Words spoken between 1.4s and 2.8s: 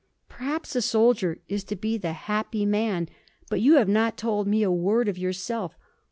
is to be the happy